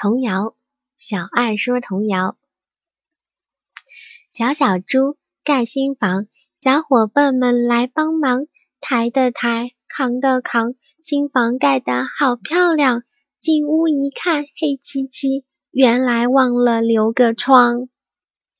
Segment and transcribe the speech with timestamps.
[0.00, 0.54] 童谣
[0.96, 2.36] 小爱说童谣。
[4.30, 8.46] 小小猪盖新房小伙伴们来帮忙
[8.80, 13.02] 抬的抬扛的扛新房盖的好漂亮。
[13.40, 17.88] 进屋一看黑漆漆原来忘了留个窗。